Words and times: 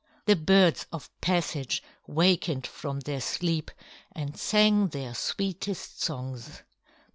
The 0.25 0.35
birds 0.35 0.87
of 0.91 1.11
passage 1.21 1.83
wakened 2.07 2.65
from 2.65 3.01
their 3.01 3.21
sleep 3.21 3.69
and 4.13 4.35
sang 4.35 4.87
their 4.87 5.13
sweetest 5.13 6.01
songs. 6.01 6.63